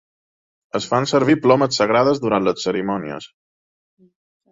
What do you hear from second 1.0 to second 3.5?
servir plomes sagrades durant les cerimònies.